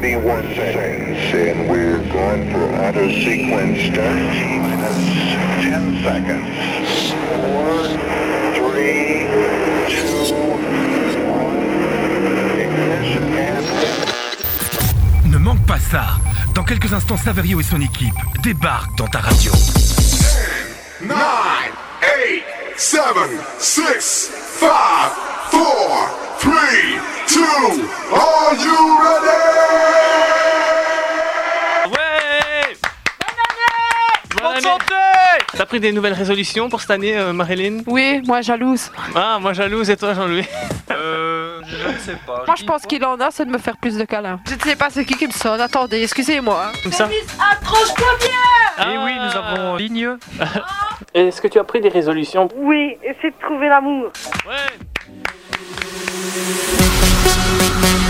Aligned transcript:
31 0.00 0.42
seconds, 0.54 1.32
and 1.32 1.70
we're 1.70 1.96
going 2.12 2.50
for 2.52 2.64
auto 2.84 3.08
sequence 3.08 3.80
start. 3.88 4.14
Minus 4.60 4.98
10 5.64 6.04
seconds. 6.04 6.44
4, 7.40 7.96
3, 8.56 9.24
2, 9.88 10.36
1. 11.16 12.60
Ignition 12.60 13.24
and... 13.38 13.64
Ne 15.30 15.38
manque 15.38 15.64
pas 15.64 15.78
ça. 15.78 16.18
Dans 16.54 16.64
quelques 16.64 16.92
instants, 16.92 17.16
Saverio 17.16 17.58
et 17.60 17.62
son 17.62 17.80
équipe 17.80 18.12
débarquent 18.42 18.98
dans 18.98 19.08
ta 19.08 19.20
radio. 19.20 19.50
nine, 21.00 21.72
eight, 22.02 22.44
seven, 22.76 23.30
six, 23.58 24.28
five, 24.60 25.10
four, 25.50 26.10
three, 26.38 26.98
two. 27.26 27.40
Are 28.12 28.54
you 28.54 28.98
ready? 29.02 29.36
Ouais 31.90 32.76
Bonne 34.42 34.60
santé 34.60 34.94
T'as 35.56 35.66
pris 35.66 35.80
des 35.80 35.92
nouvelles 35.92 36.12
résolutions 36.12 36.68
pour 36.68 36.80
cette 36.80 36.90
année, 36.90 37.16
euh, 37.16 37.32
Marilyn? 37.32 37.78
Oui, 37.86 38.20
moi 38.26 38.42
jalouse. 38.42 38.92
Ah, 39.14 39.38
moi 39.40 39.52
jalouse 39.54 39.88
et 39.88 39.96
toi, 39.96 40.12
Jean-Louis? 40.12 40.46
Euh, 40.90 41.62
je 41.66 41.88
ne 41.88 41.98
sais 41.98 42.16
pas. 42.26 42.44
Moi 42.46 42.54
je 42.58 42.64
pense 42.64 42.82
qu'il 42.82 43.04
en 43.04 43.18
a, 43.20 43.30
c'est 43.30 43.46
de 43.46 43.50
me 43.50 43.58
faire 43.58 43.76
plus 43.78 43.96
de 43.96 44.04
câlins. 44.04 44.40
Je 44.48 44.54
ne 44.54 44.60
sais 44.60 44.76
pas 44.76 44.90
c'est 44.90 45.04
qui 45.04 45.14
qui 45.16 45.26
me 45.26 45.32
sonne. 45.32 45.60
Attendez, 45.60 46.02
excusez-moi. 46.02 46.72
Comme 46.82 46.92
ça 46.92 47.08
Et 47.10 47.22
Eh 48.82 48.98
oui, 48.98 49.14
nous 49.14 49.36
avons 49.36 49.76
ligne. 49.76 50.16
Est-ce 51.14 51.40
que 51.40 51.48
tu 51.48 51.58
as 51.58 51.64
pris 51.64 51.80
des 51.80 51.88
résolutions? 51.88 52.48
Oui, 52.56 52.98
essaie 53.02 53.30
de 53.30 53.40
trouver 53.40 53.68
l'amour. 53.68 54.10
Ouais 54.46 54.78
Thank 57.38 58.00
you. 58.00 58.05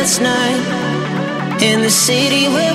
Last 0.00 0.20
night 0.20 1.60
in 1.60 1.82
the 1.82 1.90
city 1.90 2.46
where 2.46 2.67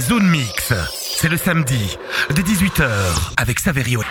Zone 0.00 0.28
mix, 0.28 0.72
c'est 0.94 1.28
le 1.28 1.36
samedi, 1.36 1.96
dès 2.30 2.42
18h, 2.42 2.86
avec 3.36 3.58
Saverio. 3.58 4.02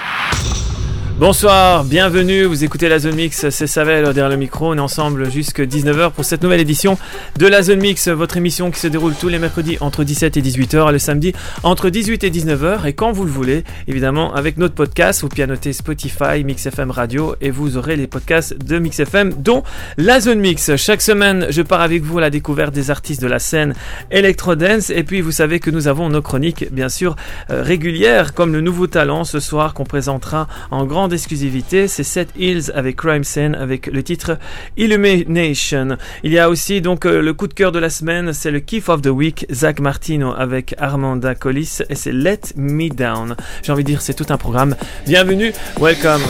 Bonsoir, 1.19 1.83
bienvenue, 1.83 2.43
vous 2.43 2.63
écoutez 2.63 2.87
la 2.89 2.99
Zone 2.99 3.15
Mix, 3.15 3.49
c'est 3.49 3.65
Savel 3.65 4.03
derrière 4.03 4.29
le 4.29 4.37
micro, 4.37 4.67
on 4.67 4.75
est 4.75 4.79
ensemble 4.79 5.31
jusqu'à 5.31 5.65
19h 5.65 6.11
pour 6.11 6.23
cette 6.23 6.43
nouvelle 6.43 6.59
édition 6.59 6.95
de 7.39 7.47
la 7.47 7.63
Zone 7.63 7.79
Mix, 7.79 8.07
votre 8.07 8.37
émission 8.37 8.69
qui 8.69 8.79
se 8.79 8.85
déroule 8.85 9.15
tous 9.19 9.27
les 9.27 9.39
mercredis 9.39 9.77
entre 9.81 10.03
17 10.03 10.37
et 10.37 10.41
18h, 10.43 10.91
le 10.91 10.99
samedi 10.99 11.33
entre 11.63 11.89
18 11.89 12.23
et 12.23 12.29
19h, 12.29 12.85
et 12.85 12.93
quand 12.93 13.11
vous 13.13 13.25
le 13.25 13.31
voulez, 13.31 13.63
évidemment 13.87 14.31
avec 14.35 14.57
notre 14.57 14.75
podcast, 14.75 15.21
vous 15.21 15.27
pianotez 15.27 15.73
Spotify, 15.73 16.43
Mix 16.45 16.67
FM 16.67 16.91
Radio, 16.91 17.35
et 17.41 17.49
vous 17.49 17.77
aurez 17.77 17.95
les 17.95 18.05
podcasts 18.05 18.55
de 18.55 18.77
Mix 18.77 18.99
FM, 18.99 19.33
dont 19.39 19.63
la 19.97 20.19
Zone 20.19 20.39
Mix. 20.39 20.75
Chaque 20.75 21.01
semaine, 21.01 21.47
je 21.49 21.63
pars 21.63 21.81
avec 21.81 22.03
vous 22.03 22.19
à 22.19 22.21
la 22.21 22.29
découverte 22.29 22.75
des 22.75 22.91
artistes 22.91 23.23
de 23.23 23.27
la 23.27 23.39
scène 23.39 23.73
Electro-Dance, 24.11 24.91
et 24.91 25.03
puis 25.03 25.21
vous 25.21 25.31
savez 25.31 25.59
que 25.59 25.71
nous 25.71 25.87
avons 25.87 26.09
nos 26.09 26.21
chroniques, 26.21 26.71
bien 26.71 26.89
sûr, 26.89 27.15
euh, 27.49 27.63
régulières, 27.63 28.35
comme 28.35 28.53
le 28.53 28.61
nouveau 28.61 28.85
talent 28.85 29.23
ce 29.23 29.39
soir 29.39 29.73
qu'on 29.73 29.83
présentera 29.83 30.47
en 30.69 30.85
grande 30.85 31.06
grande 31.07 31.13
exclusivité, 31.13 31.88
c'est 31.88 32.04
Seth 32.04 32.31
Hills 32.38 32.69
avec 32.75 32.98
Crime 32.98 33.24
Scene 33.24 33.56
avec 33.56 33.88
le 33.88 34.04
titre 34.04 34.38
Illumination. 34.75 35.95
Il 36.24 36.33
y 36.33 36.38
a 36.38 36.50
aussi 36.50 36.81
donc 36.81 37.06
euh, 37.06 37.21
le 37.21 37.33
coup 37.33 37.48
de 37.48 37.54
cœur 37.54 37.71
de 37.71 37.80
la 37.80 37.89
semaine, 37.89 38.33
c'est 38.33 38.51
le 38.51 38.59
Kiff 38.59 38.89
of 38.89 39.01
the 39.01 39.07
Week, 39.07 39.45
Zach 39.50 39.80
Martino 39.80 40.33
avec 40.33 40.75
Armanda 40.77 41.33
Collis 41.33 41.80
et 41.89 41.95
c'est 41.95 42.12
Let 42.12 42.42
Me 42.57 42.89
Down. 42.89 43.38
J'ai 43.63 43.71
envie 43.71 43.86
de 43.86 43.88
dire 43.88 44.01
c'est 44.01 44.15
tout 44.15 44.25
un 44.27 44.38
programme. 44.38 44.75
Bienvenue, 45.06 45.54
welcome. 45.80 46.21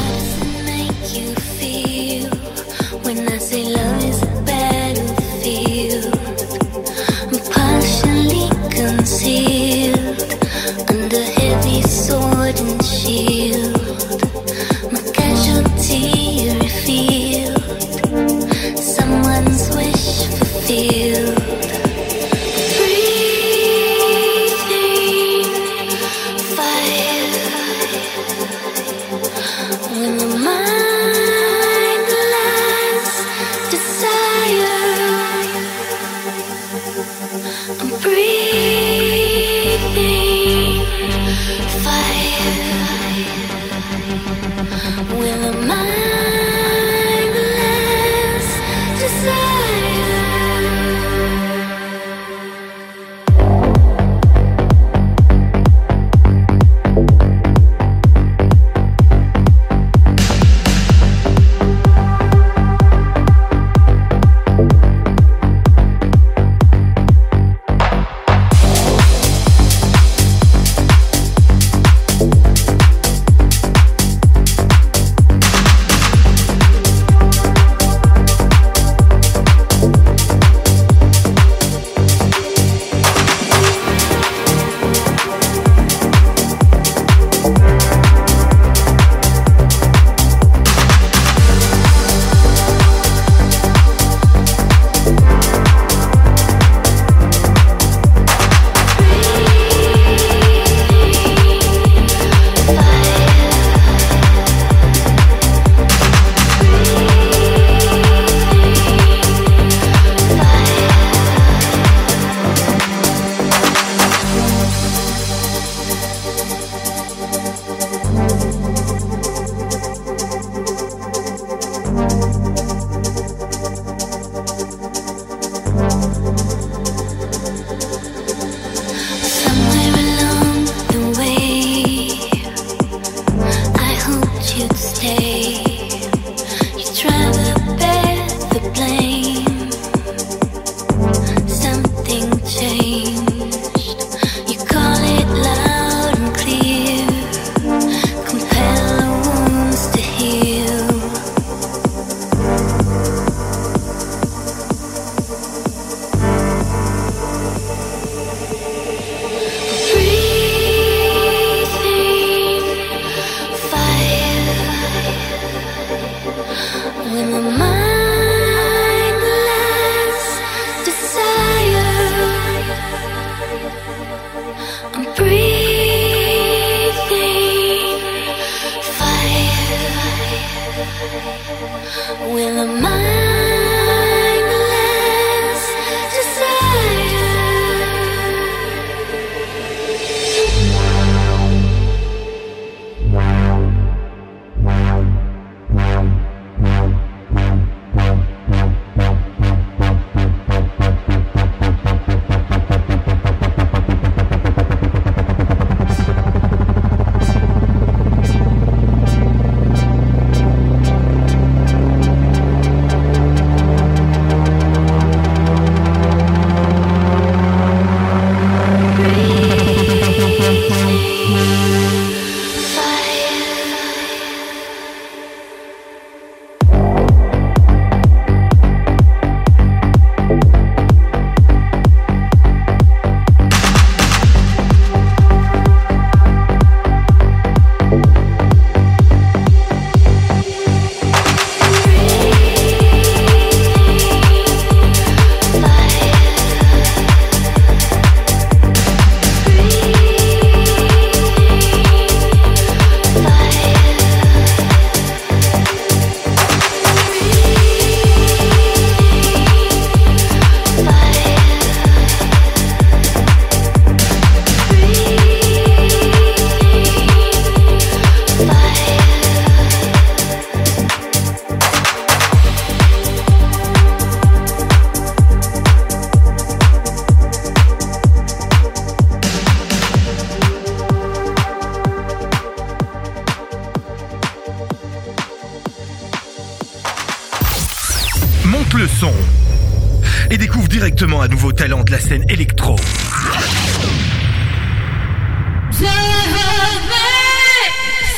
My 45.68 46.07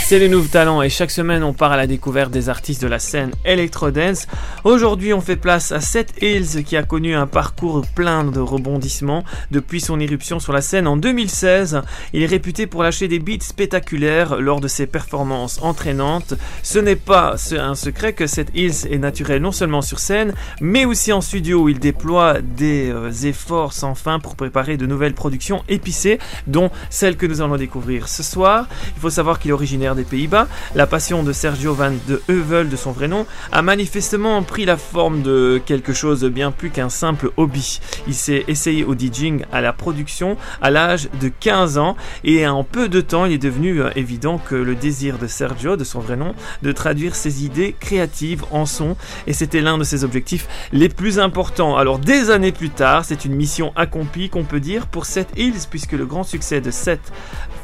C'est 0.09 0.17
les 0.17 0.27
nouveaux 0.27 0.47
talents 0.47 0.81
et 0.81 0.89
chaque 0.89 1.11
semaine 1.11 1.43
on 1.43 1.53
part 1.53 1.71
à 1.71 1.77
la 1.77 1.85
découverte 1.85 2.31
des 2.31 2.49
artistes 2.49 2.81
de 2.81 2.87
la 2.87 2.97
scène 2.97 3.29
Electro-Dance. 3.45 4.25
Aujourd'hui 4.63 5.13
on 5.13 5.21
fait 5.21 5.35
place 5.35 5.71
à 5.71 5.81
Seth 5.81 6.15
Hills 6.19 6.63
qui 6.63 6.75
a 6.77 6.81
connu 6.81 7.13
un 7.13 7.27
parcours 7.27 7.85
plein 7.93 8.23
de 8.23 8.39
rebondissements 8.39 9.23
depuis 9.51 9.79
son 9.79 9.99
éruption 9.99 10.39
sur 10.39 10.51
la 10.51 10.61
scène 10.61 10.87
en 10.87 10.97
2016. 10.97 11.83
Il 12.13 12.23
est 12.23 12.25
réputé 12.25 12.65
pour 12.65 12.81
lâcher 12.81 13.07
des 13.07 13.19
beats 13.19 13.41
spectaculaires 13.41 14.37
lors 14.37 14.59
de 14.59 14.67
ses 14.67 14.87
performances 14.87 15.61
entraînantes. 15.61 16.33
Ce 16.63 16.79
n'est 16.79 16.95
pas 16.95 17.35
un 17.51 17.75
secret 17.75 18.13
que 18.13 18.25
Seth 18.25 18.49
Hills 18.55 18.87
est 18.89 18.97
naturel 18.97 19.43
non 19.43 19.51
seulement 19.51 19.83
sur 19.83 19.99
scène 19.99 20.33
mais 20.59 20.85
aussi 20.85 21.13
en 21.13 21.21
studio 21.21 21.65
où 21.65 21.69
il 21.69 21.77
déploie 21.77 22.41
des 22.41 22.89
euh, 22.89 23.11
efforts 23.11 23.73
sans 23.73 23.93
fin 23.93 24.19
pour 24.19 24.35
préparer 24.35 24.75
de 24.75 24.87
nouvelles 24.87 25.13
productions 25.13 25.63
épicées 25.69 26.17
dont 26.47 26.71
celle 26.89 27.15
que 27.15 27.27
nous 27.27 27.41
allons 27.41 27.57
découvrir 27.57 28.07
ce 28.07 28.23
soir. 28.23 28.67
Il 28.95 29.01
faut 29.01 29.11
savoir 29.11 29.37
qu'il 29.37 29.51
est 29.51 29.53
originaire 29.53 29.97
Pays-Bas, 30.03 30.47
la 30.75 30.87
passion 30.87 31.23
de 31.23 31.33
Sergio 31.33 31.73
van 31.73 31.91
de 32.07 32.21
Heuvel 32.29 32.69
de 32.69 32.75
son 32.75 32.91
vrai 32.91 33.07
nom 33.07 33.25
a 33.51 33.61
manifestement 33.61 34.41
pris 34.43 34.65
la 34.65 34.77
forme 34.77 35.21
de 35.21 35.61
quelque 35.65 35.93
chose 35.93 36.23
bien 36.25 36.51
plus 36.51 36.69
qu'un 36.69 36.89
simple 36.89 37.31
hobby. 37.37 37.79
Il 38.07 38.13
s'est 38.13 38.45
essayé 38.47 38.83
au 38.83 38.95
DJing 38.95 39.45
à 39.51 39.61
la 39.61 39.73
production 39.73 40.37
à 40.61 40.69
l'âge 40.69 41.09
de 41.19 41.29
15 41.29 41.77
ans 41.77 41.95
et 42.23 42.47
en 42.47 42.63
peu 42.63 42.89
de 42.89 43.01
temps 43.01 43.25
il 43.25 43.33
est 43.33 43.37
devenu 43.37 43.81
euh, 43.81 43.89
évident 43.95 44.37
que 44.37 44.55
le 44.55 44.75
désir 44.75 45.17
de 45.17 45.27
Sergio, 45.27 45.75
de 45.75 45.83
son 45.83 45.99
vrai 45.99 46.15
nom, 46.15 46.33
de 46.61 46.71
traduire 46.71 47.15
ses 47.15 47.43
idées 47.43 47.75
créatives 47.79 48.43
en 48.51 48.65
son 48.65 48.95
et 49.27 49.33
c'était 49.33 49.61
l'un 49.61 49.77
de 49.77 49.83
ses 49.83 50.03
objectifs 50.03 50.47
les 50.71 50.89
plus 50.89 51.19
importants. 51.19 51.77
Alors 51.77 51.99
des 51.99 52.29
années 52.29 52.51
plus 52.51 52.69
tard, 52.69 53.05
c'est 53.05 53.25
une 53.25 53.35
mission 53.35 53.71
accomplie 53.75 54.29
qu'on 54.29 54.43
peut 54.43 54.59
dire 54.59 54.87
pour 54.87 55.05
Seth 55.05 55.29
Hills 55.37 55.67
puisque 55.69 55.93
le 55.93 56.05
grand 56.05 56.23
succès 56.23 56.61
de 56.61 56.71
Seth 56.71 57.11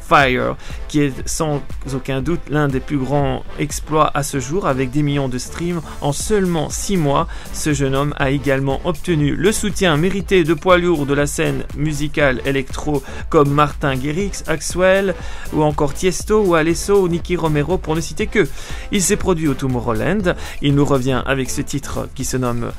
Fire, 0.08 0.56
qui 0.88 1.00
est 1.00 1.26
sans 1.26 1.62
aucun 1.94 2.20
doute 2.20 2.40
l'un 2.48 2.68
des 2.68 2.80
plus 2.80 2.98
grands 2.98 3.42
exploits 3.58 4.10
à 4.14 4.22
ce 4.22 4.40
jour, 4.40 4.66
avec 4.66 4.90
des 4.90 5.02
millions 5.02 5.28
de 5.28 5.38
streams 5.38 5.80
en 6.00 6.12
seulement 6.12 6.68
6 6.70 6.96
mois. 6.96 7.26
Ce 7.52 7.72
jeune 7.72 7.94
homme 7.94 8.14
a 8.18 8.30
également 8.30 8.80
obtenu 8.84 9.34
le 9.34 9.52
soutien 9.52 9.96
mérité 9.96 10.44
de 10.44 10.54
poids 10.54 10.78
lourds 10.78 11.06
de 11.06 11.14
la 11.14 11.26
scène 11.26 11.64
musicale 11.76 12.40
électro 12.44 13.02
comme 13.28 13.50
Martin 13.50 13.96
Garrix, 13.96 14.42
Axwell 14.46 15.14
ou 15.52 15.62
encore 15.62 15.94
Tiesto 15.94 16.42
ou 16.42 16.54
Alesso 16.54 17.02
ou 17.02 17.08
Nicky 17.08 17.36
Romero 17.36 17.78
pour 17.78 17.96
ne 17.96 18.00
citer 18.00 18.26
que. 18.26 18.48
Il 18.92 19.02
s'est 19.02 19.16
produit 19.16 19.48
au 19.48 19.54
Tomorrowland, 19.54 20.34
il 20.62 20.74
nous 20.74 20.84
revient 20.84 21.22
avec 21.26 21.50
ce 21.50 21.62
titre 21.62 22.08
qui 22.14 22.24
se 22.24 22.36
nomme 22.36 22.70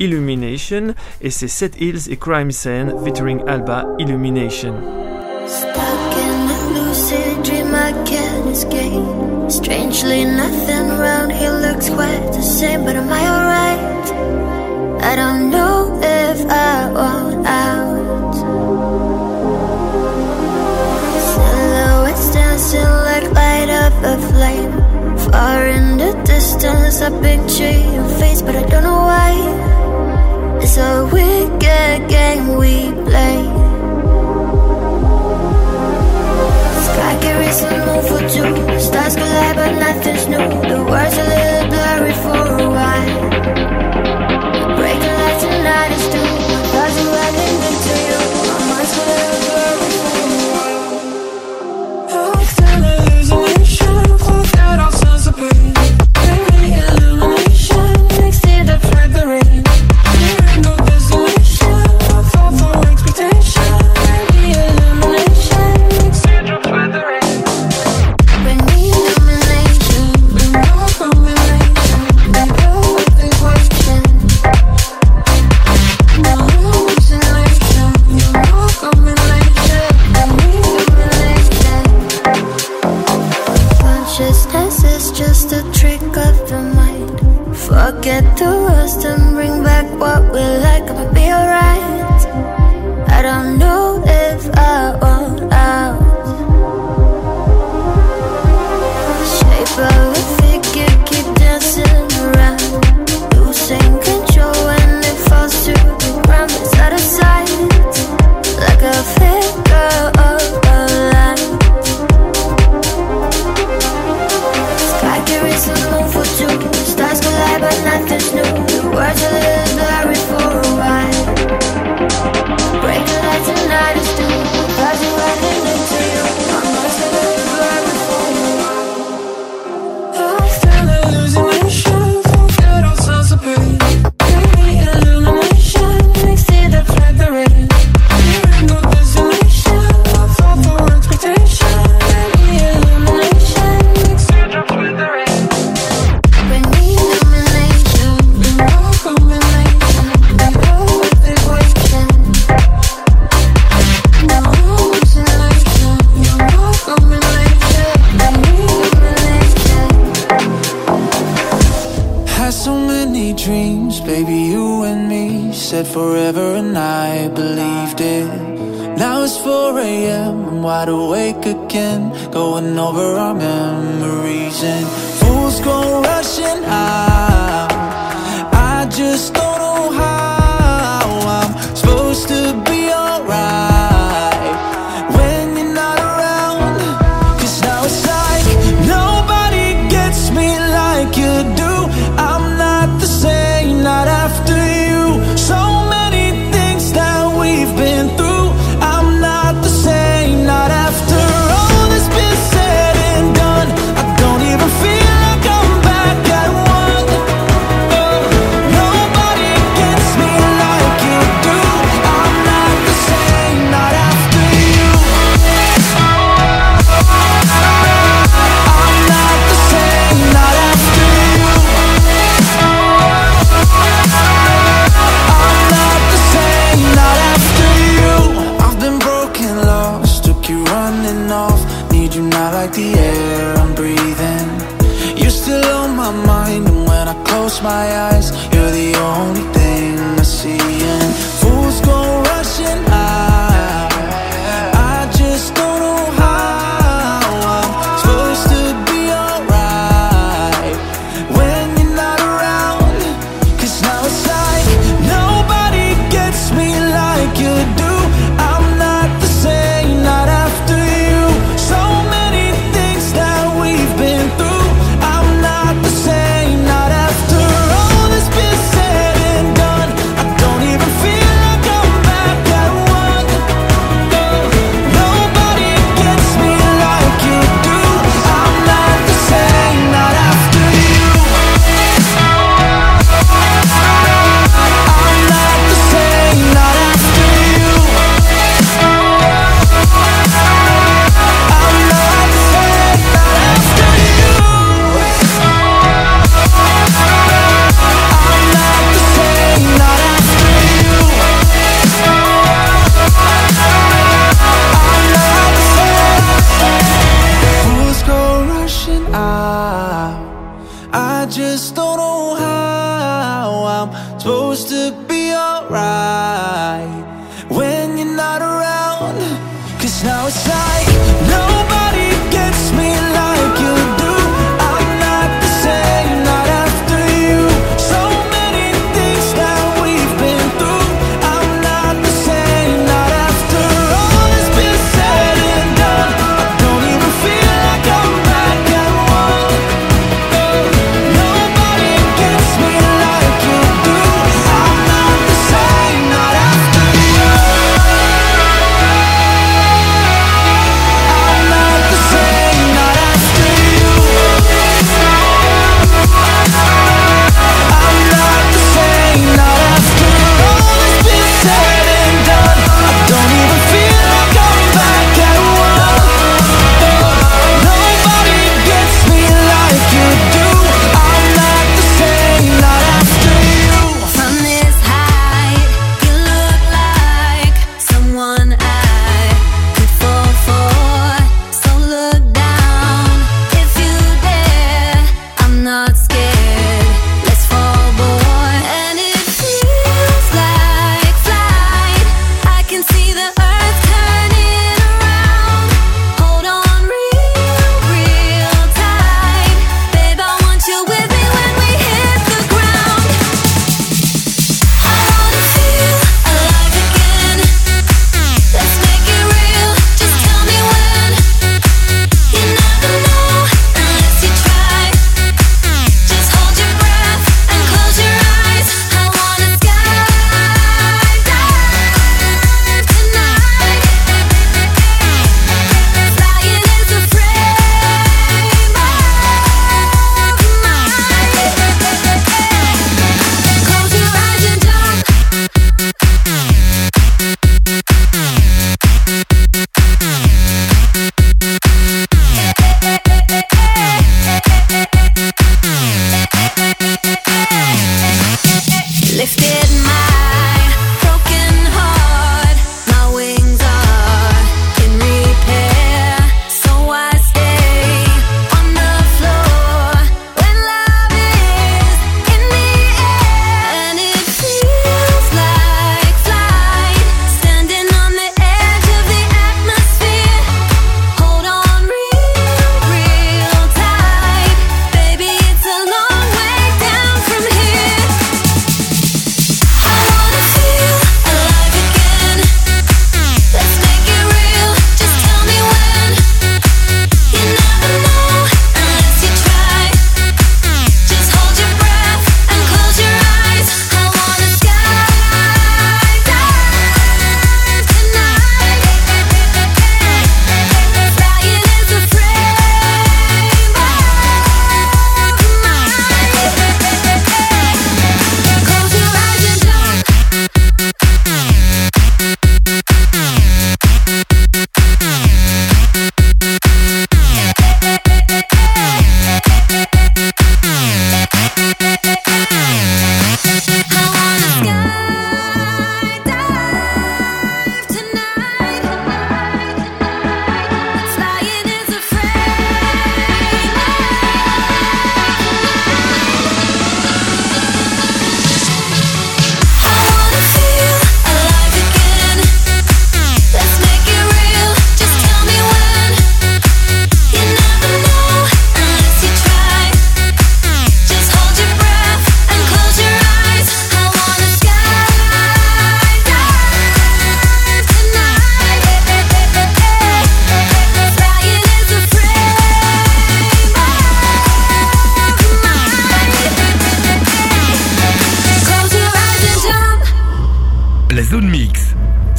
Illumination 0.00 0.94
et 1.20 1.30
c'est 1.30 1.48
Seth 1.48 1.80
Hills 1.80 2.10
et 2.10 2.16
Crime 2.16 2.50
Scene 2.50 2.94
featuring 3.04 3.40
Alba 3.46 3.86
Illumination. 3.98 4.74
Can't 8.06 8.48
escape. 8.48 9.50
Strangely, 9.50 10.24
nothing 10.24 10.90
around 10.90 11.30
here 11.30 11.52
looks 11.52 11.88
quite 11.88 12.24
the 12.32 12.42
same, 12.42 12.84
but 12.84 12.96
am 12.96 13.08
I 13.08 13.22
alright? 13.32 14.06
I 15.02 15.16
don't 15.16 15.50
know 15.50 16.00
if 16.02 16.38
I 16.46 16.90
want 16.90 17.46
out. 17.46 18.34
Silhouettes 21.32 22.32
dancing 22.32 22.92
like 23.08 23.26
light 23.32 23.70
up 23.70 23.94
a 24.12 24.16
flame. 24.30 24.72
Far 25.30 25.66
in 25.66 25.98
the 25.98 26.12
distance, 26.24 27.00
I 27.02 27.10
picture 27.20 27.76
your 27.94 28.08
face, 28.20 28.42
but 28.42 28.56
I 28.56 28.62
don't 28.62 28.84
know 28.84 29.02
why. 29.10 29.32
It's 30.62 30.76
a 30.78 31.08
wicked 31.12 32.08
game 32.08 32.56
we 32.56 32.92
play. 33.08 33.61
Breaking 44.76 45.16
lights 45.20 45.44
and 45.44 45.64
night 45.64 45.92
is 45.92 46.06
too 46.12 46.32
Thoughts 46.72 46.96
are 47.02 47.10
running 47.16 47.56
into 47.70 47.94
you. 48.08 48.20
My 48.48 48.58
mind's 48.68 48.92
little 48.98 49.61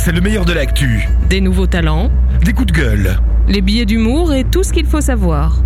c'est 0.03 0.11
le 0.11 0.19
meilleur 0.19 0.43
de 0.43 0.51
l'actu. 0.51 1.07
Des 1.29 1.39
nouveaux 1.39 1.65
talents. 1.65 2.11
Des 2.43 2.51
coups 2.51 2.73
de 2.73 2.77
gueule. 2.77 3.17
Les 3.47 3.61
billets 3.61 3.85
d'humour 3.85 4.33
et 4.33 4.43
tout 4.43 4.61
ce 4.61 4.73
qu'il 4.73 4.85
faut 4.85 4.99
savoir. 4.99 5.63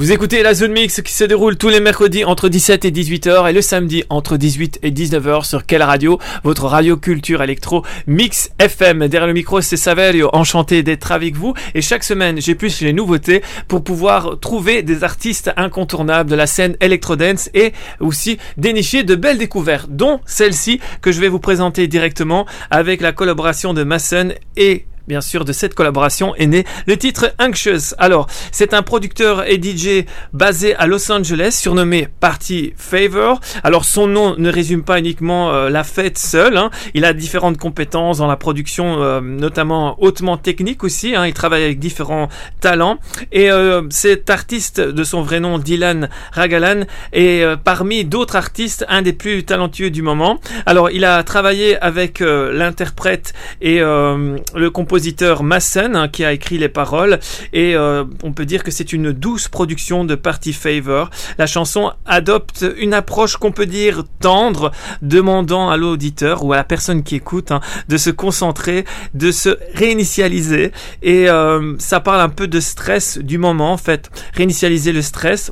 Vous 0.00 0.12
écoutez 0.12 0.42
la 0.42 0.54
Zone 0.54 0.72
Mix 0.72 1.02
qui 1.02 1.12
se 1.12 1.24
déroule 1.24 1.58
tous 1.58 1.68
les 1.68 1.78
mercredis 1.78 2.24
entre 2.24 2.48
17 2.48 2.86
et 2.86 2.90
18h 2.90 3.50
et 3.50 3.52
le 3.52 3.60
samedi 3.60 4.02
entre 4.08 4.38
18 4.38 4.78
et 4.82 4.90
19h 4.90 5.44
sur 5.44 5.66
quelle 5.66 5.82
radio? 5.82 6.18
Votre 6.42 6.64
radio 6.64 6.96
culture 6.96 7.42
électro 7.42 7.84
Mix 8.06 8.50
FM. 8.58 9.08
Derrière 9.08 9.26
le 9.26 9.34
micro, 9.34 9.60
c'est 9.60 9.76
Saverio, 9.76 10.30
enchanté 10.32 10.82
d'être 10.82 11.12
avec 11.12 11.36
vous. 11.36 11.52
Et 11.74 11.82
chaque 11.82 12.02
semaine, 12.02 12.40
j'ai 12.40 12.54
plus 12.54 12.80
les 12.80 12.94
nouveautés 12.94 13.42
pour 13.68 13.84
pouvoir 13.84 14.40
trouver 14.40 14.82
des 14.82 15.04
artistes 15.04 15.52
incontournables 15.58 16.30
de 16.30 16.34
la 16.34 16.46
scène 16.46 16.78
electro-dance 16.80 17.50
et 17.52 17.74
aussi 18.00 18.38
dénicher 18.56 19.02
de 19.02 19.16
belles 19.16 19.36
découvertes, 19.36 19.90
dont 19.90 20.20
celle-ci 20.24 20.80
que 21.02 21.12
je 21.12 21.20
vais 21.20 21.28
vous 21.28 21.40
présenter 21.40 21.88
directement 21.88 22.46
avec 22.70 23.02
la 23.02 23.12
collaboration 23.12 23.74
de 23.74 23.82
Mason 23.82 24.30
et 24.56 24.86
bien 25.10 25.20
sûr, 25.20 25.44
de 25.44 25.52
cette 25.52 25.74
collaboration 25.74 26.36
est 26.36 26.46
né 26.46 26.64
le 26.86 26.96
titre 26.96 27.34
Anxious. 27.40 27.96
Alors, 27.98 28.28
c'est 28.52 28.74
un 28.74 28.82
producteur 28.82 29.44
et 29.50 29.60
DJ 29.60 30.04
basé 30.32 30.76
à 30.76 30.86
Los 30.86 31.10
Angeles, 31.10 31.58
surnommé 31.60 32.06
Party 32.20 32.74
Favor. 32.76 33.40
Alors, 33.64 33.84
son 33.84 34.06
nom 34.06 34.36
ne 34.38 34.48
résume 34.48 34.84
pas 34.84 35.00
uniquement 35.00 35.50
euh, 35.50 35.68
la 35.68 35.82
fête 35.82 36.16
seule. 36.16 36.56
Hein. 36.56 36.70
Il 36.94 37.04
a 37.04 37.12
différentes 37.12 37.58
compétences 37.58 38.18
dans 38.18 38.28
la 38.28 38.36
production, 38.36 39.02
euh, 39.02 39.20
notamment 39.20 40.00
hautement 40.00 40.36
technique 40.36 40.84
aussi. 40.84 41.16
Hein. 41.16 41.26
Il 41.26 41.34
travaille 41.34 41.64
avec 41.64 41.80
différents 41.80 42.28
talents. 42.60 42.98
Et 43.32 43.50
euh, 43.50 43.82
cet 43.90 44.30
artiste, 44.30 44.80
de 44.80 45.02
son 45.02 45.22
vrai 45.22 45.40
nom, 45.40 45.58
Dylan 45.58 46.08
Ragalan, 46.30 46.84
est 47.12 47.44
parmi 47.64 48.04
d'autres 48.04 48.36
artistes 48.36 48.84
un 48.88 49.02
des 49.02 49.12
plus 49.12 49.42
talentueux 49.42 49.90
du 49.90 50.02
moment. 50.02 50.38
Alors, 50.66 50.88
il 50.88 51.04
a 51.04 51.20
travaillé 51.24 51.76
avec 51.80 52.20
l'interprète 52.20 53.34
et 53.60 53.80
le 53.80 54.68
compositeur 54.68 54.99
compositeur 55.00 55.42
Massen 55.42 55.96
hein, 55.96 56.08
qui 56.08 56.26
a 56.26 56.32
écrit 56.34 56.58
les 56.58 56.68
paroles 56.68 57.20
et 57.54 57.74
euh, 57.74 58.04
on 58.22 58.34
peut 58.34 58.44
dire 58.44 58.62
que 58.62 58.70
c'est 58.70 58.92
une 58.92 59.12
douce 59.12 59.48
production 59.48 60.04
de 60.04 60.14
Party 60.14 60.52
Favor. 60.52 61.08
La 61.38 61.46
chanson 61.46 61.92
adopte 62.04 62.66
une 62.76 62.92
approche 62.92 63.38
qu'on 63.38 63.50
peut 63.50 63.64
dire 63.64 64.04
tendre, 64.20 64.72
demandant 65.00 65.70
à 65.70 65.78
l'auditeur 65.78 66.44
ou 66.44 66.52
à 66.52 66.56
la 66.56 66.64
personne 66.64 67.02
qui 67.02 67.16
écoute 67.16 67.50
hein, 67.50 67.60
de 67.88 67.96
se 67.96 68.10
concentrer, 68.10 68.84
de 69.14 69.32
se 69.32 69.56
réinitialiser 69.72 70.70
et 71.02 71.30
euh, 71.30 71.76
ça 71.78 72.00
parle 72.00 72.20
un 72.20 72.28
peu 72.28 72.46
de 72.46 72.60
stress 72.60 73.16
du 73.16 73.38
moment 73.38 73.72
en 73.72 73.78
fait. 73.78 74.10
Réinitialiser 74.34 74.92
le 74.92 75.00
stress 75.00 75.50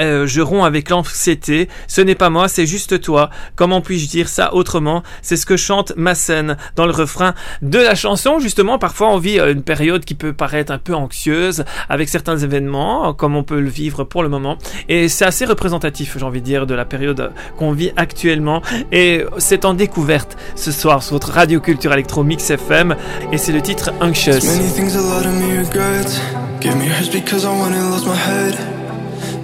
euh, 0.00 0.26
je 0.26 0.40
romps 0.40 0.64
avec 0.64 0.90
l'anxiété. 0.90 1.68
Ce 1.88 2.00
n'est 2.00 2.14
pas 2.14 2.30
moi, 2.30 2.48
c'est 2.48 2.66
juste 2.66 3.00
toi. 3.00 3.30
Comment 3.54 3.80
puis-je 3.80 4.08
dire 4.08 4.28
ça 4.28 4.54
autrement? 4.54 5.02
C'est 5.22 5.36
ce 5.36 5.46
que 5.46 5.56
chante 5.56 5.92
Massen 5.96 6.56
dans 6.74 6.86
le 6.86 6.92
refrain 6.92 7.34
de 7.62 7.78
la 7.78 7.94
chanson. 7.94 8.38
Justement, 8.38 8.78
parfois 8.78 9.08
on 9.08 9.18
vit 9.18 9.38
euh, 9.38 9.52
une 9.52 9.62
période 9.62 10.04
qui 10.04 10.14
peut 10.14 10.32
paraître 10.32 10.72
un 10.72 10.78
peu 10.78 10.94
anxieuse 10.94 11.64
avec 11.88 12.08
certains 12.08 12.38
événements, 12.38 13.14
comme 13.14 13.36
on 13.36 13.42
peut 13.42 13.60
le 13.60 13.68
vivre 13.68 14.04
pour 14.04 14.22
le 14.22 14.28
moment. 14.28 14.58
Et 14.88 15.08
c'est 15.08 15.24
assez 15.24 15.44
représentatif, 15.44 16.16
j'ai 16.18 16.24
envie 16.24 16.40
de 16.40 16.46
dire, 16.46 16.66
de 16.66 16.74
la 16.74 16.84
période 16.84 17.32
qu'on 17.58 17.72
vit 17.72 17.92
actuellement. 17.96 18.62
Et 18.92 19.24
c'est 19.38 19.64
en 19.64 19.74
découverte 19.74 20.36
ce 20.54 20.72
soir 20.72 21.02
sur 21.02 21.14
votre 21.14 21.30
radio 21.30 21.60
culture 21.60 21.92
électro 21.92 22.22
Mix 22.22 22.50
FM. 22.50 22.96
Et 23.32 23.38
c'est 23.38 23.52
le 23.52 23.62
titre 23.62 23.92
Anxious. 24.00 24.40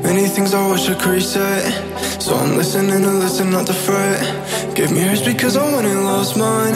Many 0.02 0.26
things 0.26 0.52
I 0.52 0.68
wish 0.70 0.88
I 0.88 0.94
could 0.94 1.12
reset. 1.12 1.62
So 2.20 2.34
I'm 2.34 2.56
listening 2.56 3.02
to 3.02 3.10
listen 3.24 3.50
not 3.50 3.66
to 3.66 3.72
fret. 3.72 4.20
Gave 4.74 4.90
me 4.90 5.00
hers 5.00 5.22
because 5.24 5.56
I 5.56 5.64
went 5.74 5.86
and 5.86 6.04
lost 6.04 6.36
mine. 6.36 6.74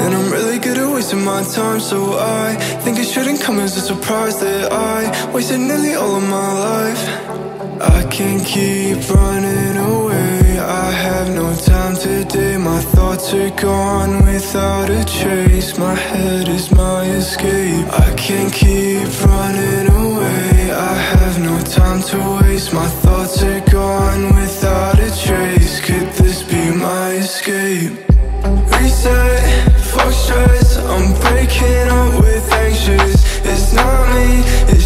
And 0.00 0.14
I'm 0.14 0.30
really 0.30 0.58
good 0.58 0.76
at 0.76 0.92
wasting 0.92 1.24
my 1.24 1.42
time 1.42 1.80
So 1.80 2.18
I 2.18 2.54
think 2.82 2.98
it 2.98 3.06
shouldn't 3.06 3.40
come 3.40 3.58
as 3.58 3.76
a 3.76 3.80
surprise 3.80 4.38
That 4.40 4.72
I 4.72 5.32
wasted 5.32 5.60
nearly 5.60 5.94
all 5.94 6.16
of 6.16 6.22
my 6.22 6.52
life. 6.70 7.02
I 7.80 8.02
can't 8.10 8.44
keep 8.44 8.98
running 9.10 9.76
away. 9.76 10.58
I 10.58 10.90
have 10.90 11.28
no 11.34 11.54
time 11.54 11.96
today. 11.96 12.58
My 12.58 12.80
thoughts 12.80 13.32
are 13.32 13.50
gone 13.50 14.26
without 14.26 14.90
a 14.90 15.04
trace. 15.04 15.78
My 15.78 15.94
head 15.94 16.48
is 16.48 16.70
my 16.72 17.04
escape. 17.04 17.86
I 17.92 18.14
can't 18.16 18.52
keep 18.52 19.08
running 19.24 19.88
away 19.88 20.47
time 21.68 22.02
to 22.02 22.40
waste. 22.40 22.72
My 22.72 22.86
thoughts 22.86 23.42
are 23.42 23.60
gone 23.70 24.34
without 24.34 24.98
a 24.98 25.10
trace. 25.24 25.80
Could 25.80 26.08
this 26.14 26.42
be 26.42 26.70
my 26.70 27.10
escape? 27.12 27.92
Reset, 28.72 29.72
fuck 29.92 30.12
stress. 30.12 30.78
I'm 30.78 31.12
breaking 31.20 31.88
up 31.88 32.20
with 32.20 32.52
anxious. 32.52 33.20
It's 33.44 33.72
not 33.74 34.08
me, 34.14 34.42
it's 34.72 34.77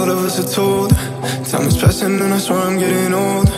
things 0.00 0.08
a 0.08 0.14
lot 0.14 0.18
of 0.18 0.24
us 0.24 0.38
are 0.38 0.54
told 0.54 0.90
Time 1.46 1.66
is 1.66 1.76
passing 1.76 2.20
and 2.20 2.34
I 2.34 2.38
swear 2.38 2.58
I'm 2.58 2.78
getting 2.78 3.14
old 3.14 3.48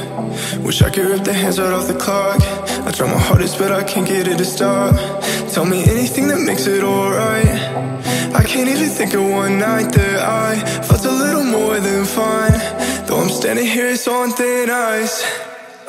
Wish 0.65 0.83
I 0.83 0.91
could 0.91 1.07
rip 1.07 1.25
the 1.25 1.33
hands 1.33 1.59
right 1.59 1.73
off 1.73 1.89
the 1.89 1.95
clock. 1.95 2.41
I 2.87 2.91
try 2.91 3.07
my 3.07 3.19
hardest 3.19 3.59
but 3.59 3.73
I 3.73 3.85
can't 3.85 4.07
get 4.07 4.27
it 4.29 4.39
to 4.39 4.45
stop. 4.45 4.95
Tell 5.53 5.65
me 5.65 5.83
anything 5.83 6.29
that 6.29 6.41
makes 6.41 6.67
it 6.67 6.85
alright. 6.85 7.47
I 8.35 8.43
can't 8.45 8.69
even 8.69 8.89
think 8.89 9.15
of 9.15 9.23
one 9.23 9.59
night 9.59 9.93
that 9.93 10.21
I 10.21 10.57
Felt 10.83 11.05
a 11.05 11.11
little 11.11 11.45
more 11.45 11.79
than 11.81 12.05
fine. 12.05 12.59
Though 13.07 13.21
I'm 13.21 13.29
standing 13.29 13.67
here 13.67 13.97
so 13.97 14.13
on 14.23 14.31
thin 14.31 14.71
ice. 14.71 15.17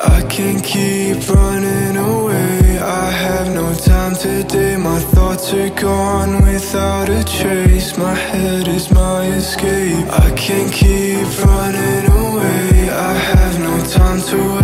I 0.00 0.22
can't 0.28 0.62
keep 0.62 1.28
running 1.28 1.96
away. 1.96 2.78
I 2.78 3.10
have 3.10 3.54
no 3.54 3.74
time 3.74 4.14
to 4.14 4.42
today 4.42 4.76
My 4.76 5.00
thoughts 5.34 5.52
are 5.52 5.70
gone 5.70 6.44
without 6.44 7.08
a 7.08 7.24
trace. 7.24 7.96
My 7.98 8.14
head 8.14 8.68
is 8.68 8.90
my 8.90 9.26
escape. 9.26 10.06
I 10.10 10.30
can't 10.36 10.72
keep 10.72 11.26
running 11.44 12.06
away. 12.10 12.88
I 12.90 13.14
have 13.14 13.58
no 13.58 13.84
time 13.84 14.20
to 14.28 14.54
waste 14.54 14.63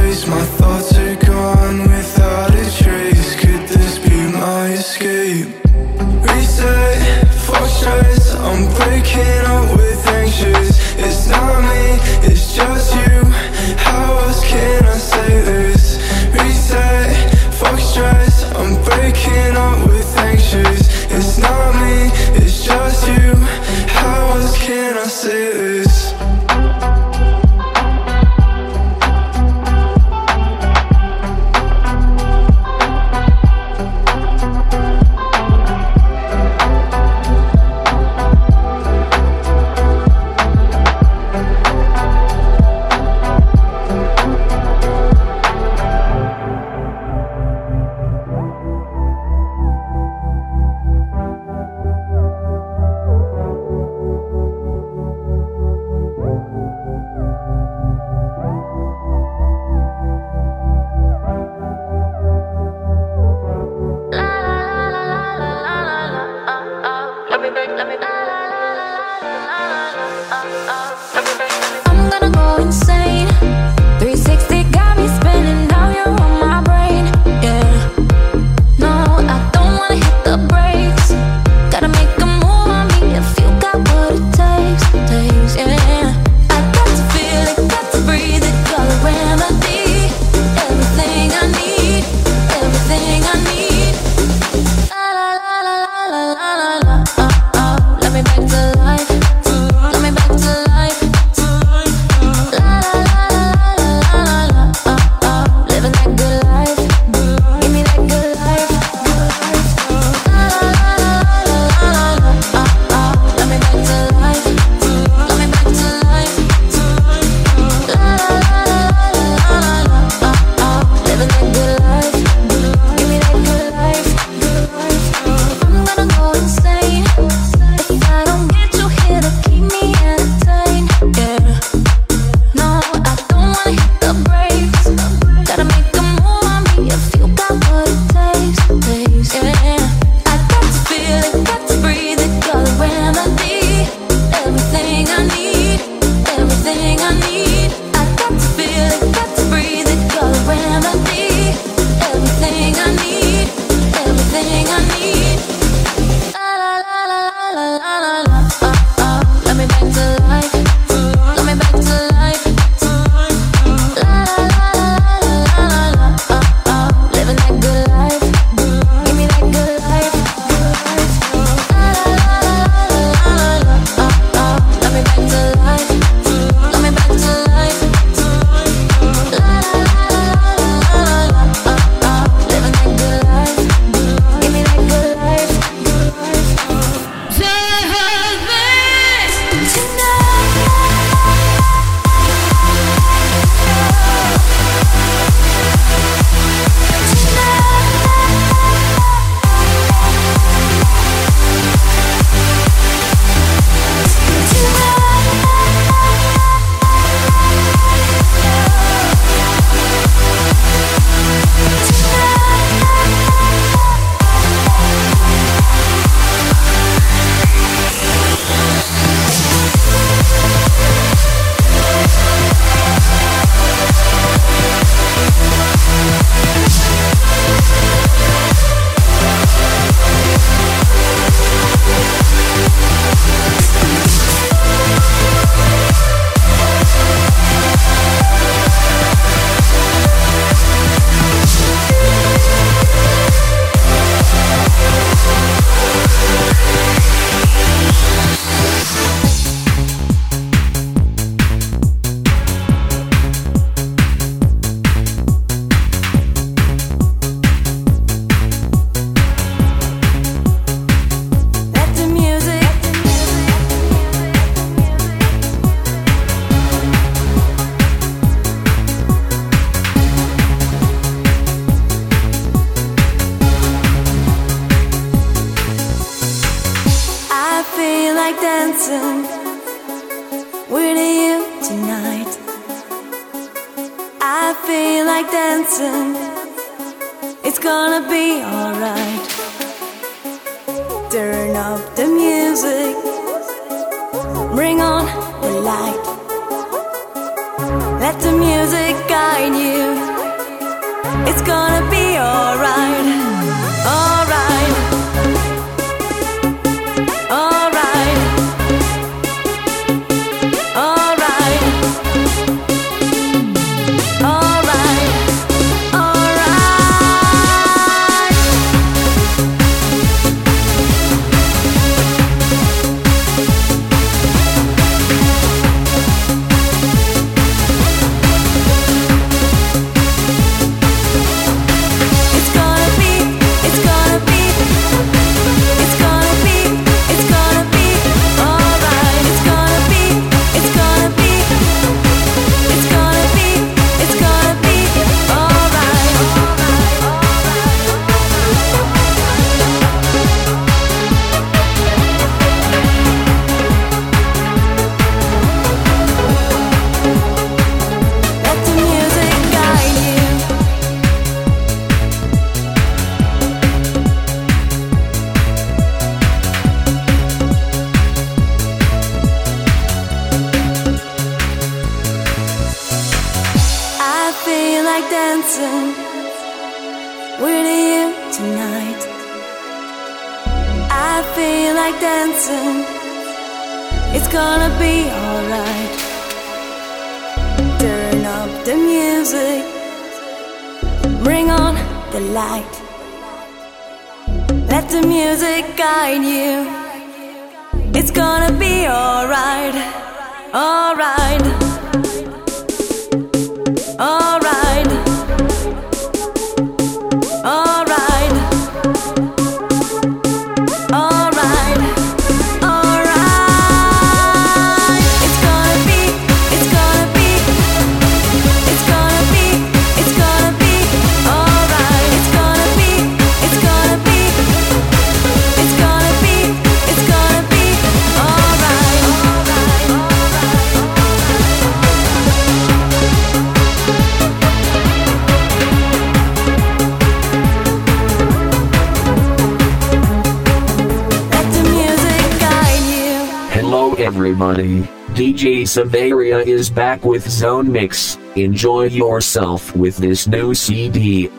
Savaria 445.71 446.45
is 446.45 446.69
back 446.69 447.05
with 447.05 447.31
Zone 447.31 447.71
Mix. 447.71 448.19
Enjoy 448.35 448.87
yourself 448.87 449.73
with 449.77 449.97
this 449.99 450.27
new 450.27 450.53
CD. 450.53 451.31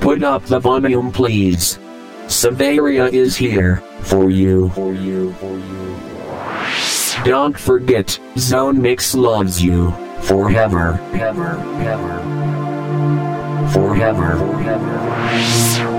Put 0.00 0.22
up 0.22 0.42
the 0.46 0.58
volume, 0.58 1.12
please. 1.12 1.78
Savaria 2.26 3.12
is 3.12 3.36
here 3.36 3.82
for 4.00 4.30
you. 4.30 4.70
For 4.70 4.94
you. 4.94 5.34
For 5.34 5.58
you. 5.58 7.24
Don't 7.26 7.58
forget, 7.58 8.18
Zone 8.38 8.80
Mix 8.80 9.14
loves 9.14 9.62
you 9.62 9.90
forever. 10.22 10.98
Ever. 11.12 11.52
Ever. 11.84 12.08
Forever. 13.70 14.38
Forever. 14.38 14.38
forever. 14.62 15.93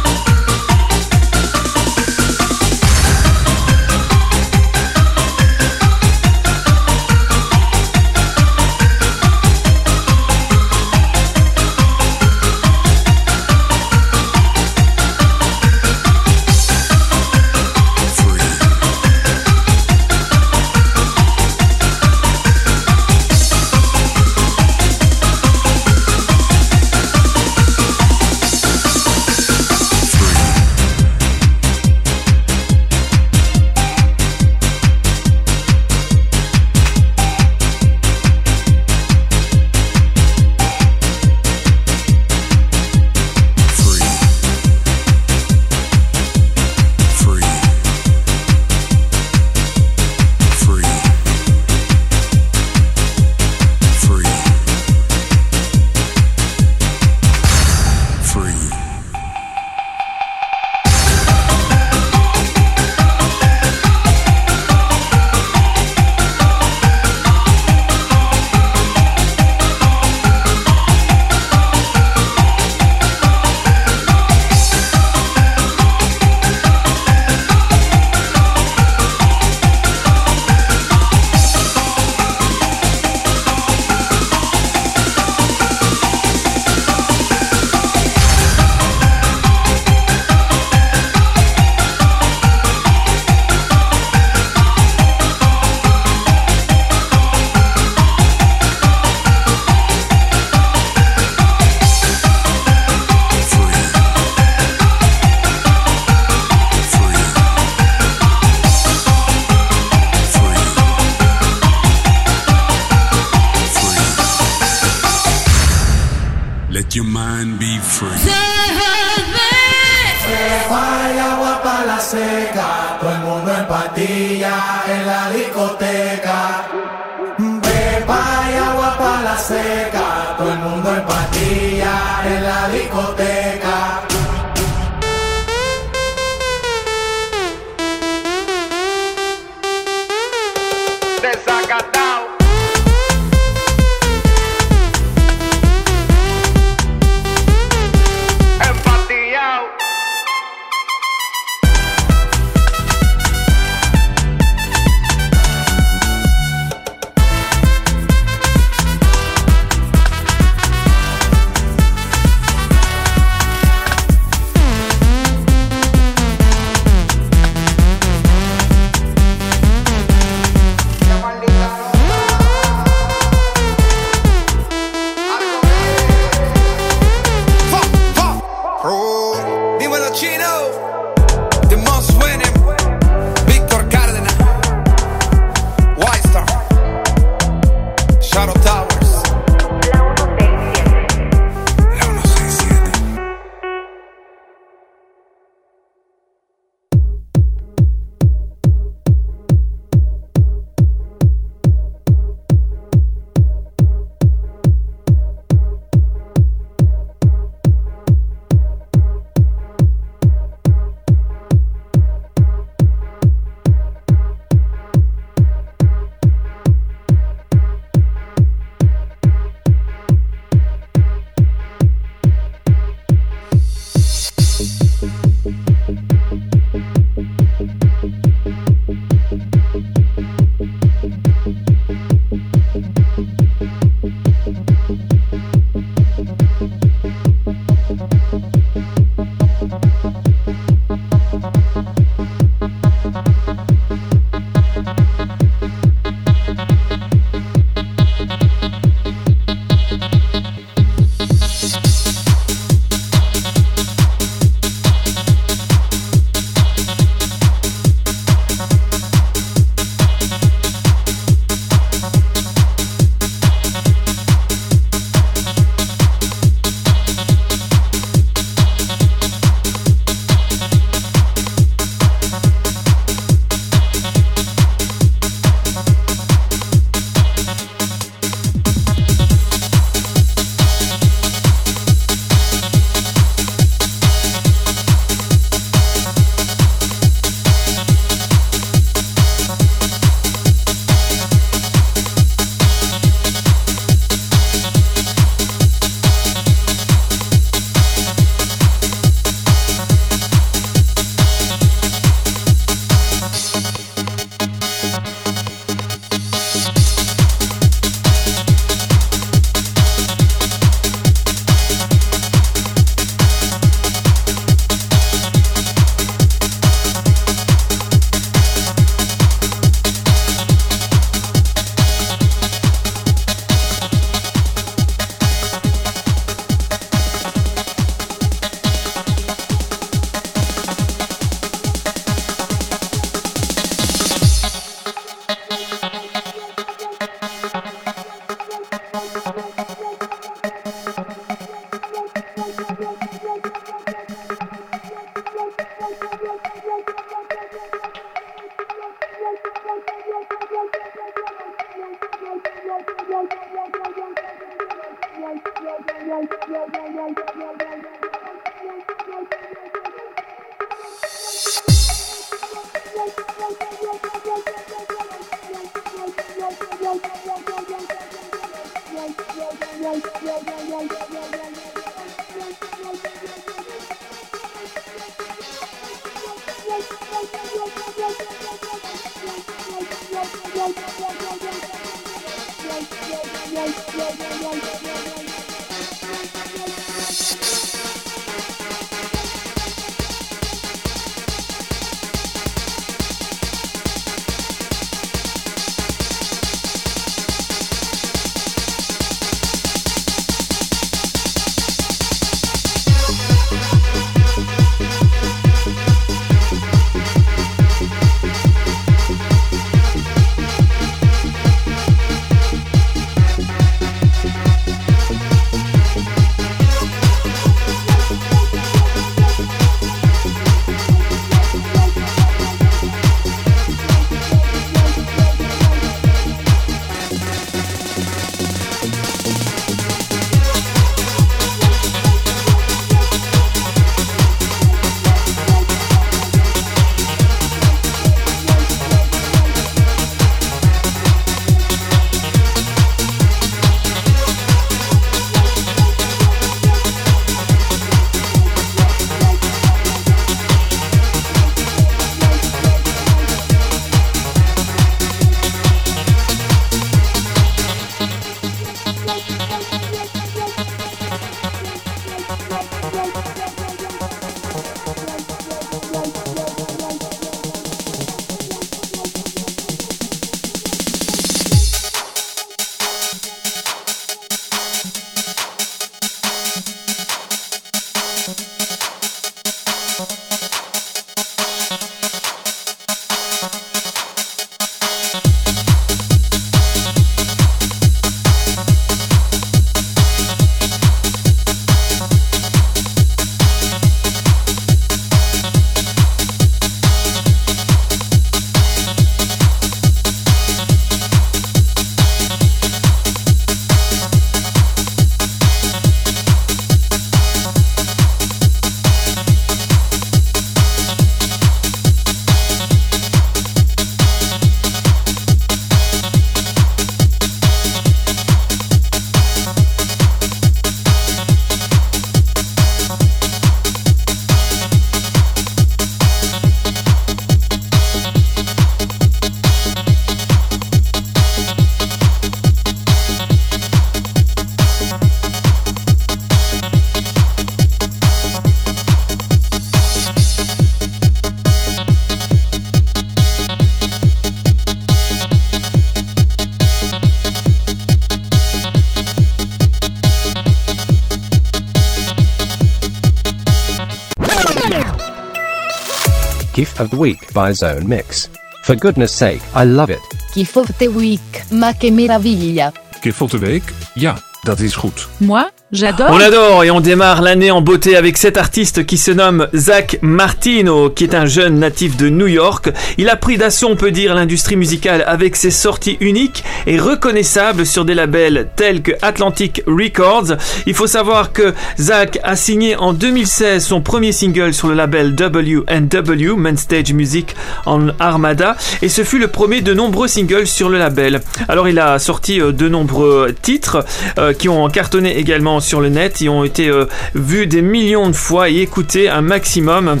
Gift 556.58 556.80
of 556.80 556.90
the 556.90 556.96
Week 556.96 557.32
by 557.32 557.52
Zone 557.52 557.86
Mix. 557.86 558.28
For 558.64 558.74
goodness 558.74 559.12
sake, 559.12 559.40
I 559.54 559.64
love 559.64 559.90
it. 559.90 560.02
Gift 560.34 560.56
of 560.56 560.76
the 560.78 560.88
Week, 560.88 561.44
ma 561.50 561.72
che 561.72 561.88
meraviglia. 561.88 562.72
Gift 563.00 563.20
of 563.20 563.30
the 563.30 563.38
Week? 563.38 563.72
Ja, 563.94 564.18
dat 564.42 564.58
is 564.60 564.74
goed. 564.74 565.08
Moi, 565.18 565.50
j'adore. 565.72 566.08
On 566.10 566.20
adore 566.20 566.64
et 566.64 566.70
on 566.70 566.80
démarre 566.80 567.22
l'année 567.22 567.50
en 567.50 567.60
beauté 567.60 567.96
avec 567.96 568.16
cet 568.16 568.36
artiste 568.36 568.86
qui 568.86 568.96
se 568.96 569.10
nomme 569.10 569.48
Zach 569.54 569.98
Martino, 570.02 570.90
qui 570.90 571.04
est 571.04 571.14
un 571.14 571.26
jeune 571.26 571.58
natif 571.58 571.96
de 571.96 572.08
New 572.08 572.26
York. 572.26 572.70
Il 572.96 573.08
a 573.08 573.16
pris 573.16 573.36
d'assaut, 573.36 573.68
on 573.68 573.76
peut 573.76 573.90
dire, 573.90 574.14
l'industrie 574.14 574.56
musicale 574.56 575.04
avec 575.06 575.36
ses 575.36 575.50
sorties 575.50 575.98
uniques 576.00 576.44
et 576.66 576.78
reconnaissables 576.78 577.66
sur 577.66 577.84
des 577.84 577.94
labels 577.94 578.48
tels 578.56 578.82
que 578.82 578.92
Atlantic 579.02 579.62
Records. 579.66 580.36
Il 580.66 580.74
faut 580.74 580.86
savoir 580.86 581.32
que 581.32 581.54
Zach 581.78 582.18
a 582.22 582.36
signé 582.36 582.76
en 582.76 582.92
2016 582.92 583.64
son 583.64 583.80
premier 583.80 584.12
single 584.12 584.54
sur 584.54 584.68
le 584.68 584.74
label 584.74 585.14
W&W, 585.14 586.36
Main 586.36 586.56
Stage 586.56 586.92
Music 586.92 587.36
en 587.66 587.88
Armada, 587.98 588.56
et 588.82 588.88
ce 588.88 589.04
fut 589.04 589.18
le 589.18 589.28
premier 589.28 589.60
de 589.60 589.74
nombreux 589.74 590.08
singles 590.08 590.46
sur 590.46 590.68
le 590.68 590.78
label. 590.78 591.20
Alors 591.48 591.68
il 591.68 591.78
a 591.78 591.98
sorti 591.98 592.40
euh, 592.40 592.52
de 592.52 592.68
nombreux 592.68 593.34
titres 593.40 593.84
euh, 594.18 594.32
qui 594.32 594.48
ont 594.48 594.68
cartonné 594.68 595.16
également 595.16 595.57
sur 595.60 595.80
le 595.80 595.88
net, 595.88 596.20
ils 596.20 596.28
ont 596.28 596.44
été 596.44 596.68
euh, 596.68 596.86
vus 597.14 597.46
des 597.46 597.62
millions 597.62 598.08
de 598.08 598.16
fois 598.16 598.48
et 598.48 598.58
écoutés 598.58 599.08
un 599.08 599.22
maximum. 599.22 600.00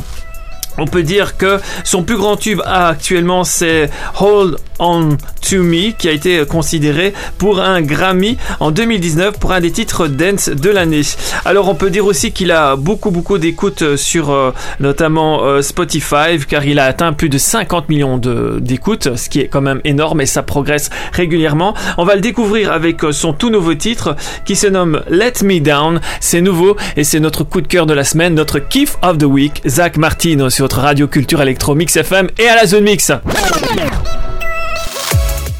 On 0.78 0.86
peut 0.86 1.02
dire 1.02 1.36
que 1.36 1.60
son 1.84 2.04
plus 2.04 2.16
grand 2.16 2.36
tube 2.36 2.60
actuellement 2.64 3.42
c'est 3.42 3.90
Hold 4.20 4.58
On 4.78 5.16
To 5.48 5.62
Me 5.62 5.92
qui 5.92 6.08
a 6.08 6.12
été 6.12 6.44
considéré 6.46 7.12
pour 7.38 7.60
un 7.60 7.80
Grammy 7.80 8.36
en 8.60 8.70
2019 8.70 9.38
pour 9.38 9.52
un 9.52 9.60
des 9.60 9.70
titres 9.70 10.06
dance 10.08 10.48
de 10.48 10.70
l'année. 10.70 11.02
Alors 11.44 11.68
on 11.68 11.74
peut 11.74 11.90
dire 11.90 12.06
aussi 12.06 12.32
qu'il 12.32 12.52
a 12.52 12.76
beaucoup 12.76 13.10
beaucoup 13.10 13.38
d'écoutes 13.38 13.96
sur 13.96 14.30
euh, 14.30 14.52
notamment 14.80 15.44
euh, 15.44 15.62
Spotify 15.62 16.38
car 16.48 16.64
il 16.64 16.78
a 16.78 16.84
atteint 16.84 17.12
plus 17.12 17.28
de 17.28 17.38
50 17.38 17.88
millions 17.88 18.18
d'écoutes 18.18 19.16
ce 19.16 19.28
qui 19.28 19.40
est 19.40 19.48
quand 19.48 19.60
même 19.60 19.80
énorme 19.84 20.20
et 20.20 20.26
ça 20.26 20.42
progresse 20.42 20.90
régulièrement. 21.12 21.74
On 21.96 22.04
va 22.04 22.14
le 22.14 22.20
découvrir 22.20 22.72
avec 22.72 23.04
euh, 23.04 23.12
son 23.12 23.32
tout 23.32 23.50
nouveau 23.50 23.74
titre 23.74 24.16
qui 24.44 24.56
se 24.56 24.66
nomme 24.66 25.02
Let 25.10 25.44
Me 25.44 25.60
Down. 25.60 26.00
C'est 26.20 26.40
nouveau 26.40 26.76
et 26.96 27.04
c'est 27.04 27.20
notre 27.20 27.44
coup 27.44 27.60
de 27.60 27.68
cœur 27.68 27.86
de 27.86 27.94
la 27.94 28.04
semaine, 28.04 28.34
notre 28.34 28.58
kiff 28.58 28.96
of 29.02 29.18
the 29.18 29.24
week, 29.24 29.62
Zach 29.66 29.96
Martino 29.96 30.50
sur 30.50 30.64
votre 30.64 30.80
radio 30.80 31.06
culture 31.06 31.40
électro 31.42 31.74
Mix 31.74 31.96
FM 31.96 32.28
et 32.38 32.48
à 32.48 32.56
la 32.56 32.66
zone 32.66 32.84
mix. 32.84 33.12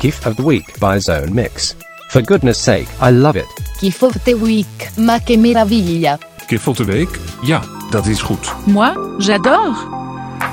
Gift 0.01 0.27
of 0.27 0.37
the 0.37 0.45
Week 0.45 0.79
by 0.79 1.01
Zone 1.01 1.35
Mix. 1.35 1.75
For 2.11 2.23
goodness 2.23 2.57
sake, 2.57 2.89
I 3.01 3.11
love 3.11 3.35
it. 3.35 3.49
Gift 3.81 4.03
of 4.05 4.15
the 4.25 4.35
Week, 4.35 4.91
ma 4.97 5.19
che 5.19 5.37
meraviglia. 5.37 6.19
Gift 6.47 6.69
of 6.69 6.77
the 6.77 6.85
Week? 6.85 7.19
Ja, 7.43 7.63
dat 7.91 8.07
is 8.07 8.21
goed. 8.21 8.55
Moi, 8.67 8.93
j'adore. 9.19 9.75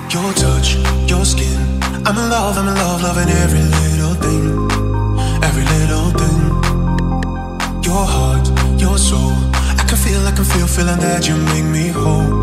Your 0.09 0.33
touch, 0.33 0.77
your 1.05 1.23
skin. 1.25 1.79
I'm 2.07 2.17
in 2.17 2.29
love, 2.29 2.57
I'm 2.57 2.67
in 2.67 2.73
love, 2.73 3.01
loving 3.03 3.29
every 3.29 3.61
little 3.61 4.15
thing. 4.15 4.67
Every 5.43 5.63
little 5.63 6.09
thing. 6.17 6.41
Your 7.83 8.03
heart, 8.03 8.49
your 8.77 8.97
soul. 8.97 9.33
I 9.77 9.83
can 9.85 9.97
feel, 9.97 10.25
I 10.25 10.31
can 10.31 10.45
feel, 10.45 10.65
feeling 10.65 10.99
that 10.99 11.27
you 11.27 11.35
make 11.53 11.65
me 11.65 11.89
whole. 11.89 12.41